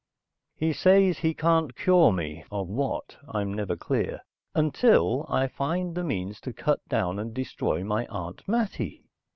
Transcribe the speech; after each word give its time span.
He 0.55 0.73
says 0.73 1.19
he 1.19 1.35
can't 1.35 1.75
cure 1.75 2.11
me 2.11 2.43
of 2.49 2.67
what, 2.67 3.17
I'm 3.29 3.53
never 3.53 3.75
clear 3.77 4.21
until 4.55 5.27
I 5.29 5.45
find 5.45 5.93
the 5.93 6.03
means 6.03 6.41
to 6.41 6.53
cut 6.53 6.79
down 6.89 7.19
and 7.19 7.35
destroy 7.35 7.83
my 7.83 8.07
Aunt 8.07 8.41
Mattie. 8.47 9.03